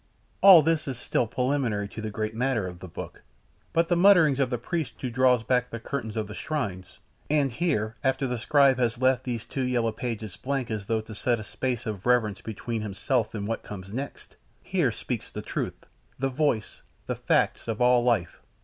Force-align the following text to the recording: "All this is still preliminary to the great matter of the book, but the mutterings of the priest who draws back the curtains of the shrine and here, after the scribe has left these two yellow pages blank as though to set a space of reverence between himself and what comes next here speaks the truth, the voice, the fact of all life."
"All 0.41 0.63
this 0.63 0.87
is 0.87 0.97
still 0.97 1.27
preliminary 1.27 1.87
to 1.89 2.01
the 2.01 2.09
great 2.09 2.33
matter 2.33 2.65
of 2.65 2.79
the 2.79 2.87
book, 2.87 3.21
but 3.71 3.87
the 3.87 3.95
mutterings 3.95 4.39
of 4.39 4.49
the 4.49 4.57
priest 4.57 4.95
who 4.99 5.11
draws 5.11 5.43
back 5.43 5.69
the 5.69 5.79
curtains 5.79 6.17
of 6.17 6.25
the 6.25 6.33
shrine 6.33 6.83
and 7.29 7.51
here, 7.51 7.95
after 8.03 8.25
the 8.25 8.39
scribe 8.39 8.79
has 8.79 8.97
left 8.99 9.25
these 9.25 9.45
two 9.45 9.61
yellow 9.61 9.91
pages 9.91 10.37
blank 10.37 10.71
as 10.71 10.87
though 10.87 11.01
to 11.01 11.13
set 11.13 11.39
a 11.39 11.43
space 11.43 11.85
of 11.85 12.07
reverence 12.07 12.41
between 12.41 12.81
himself 12.81 13.35
and 13.35 13.47
what 13.47 13.61
comes 13.61 13.93
next 13.93 14.35
here 14.63 14.91
speaks 14.91 15.31
the 15.31 15.43
truth, 15.43 15.85
the 16.17 16.29
voice, 16.29 16.81
the 17.05 17.13
fact 17.13 17.67
of 17.67 17.79
all 17.79 18.03
life." 18.03 18.41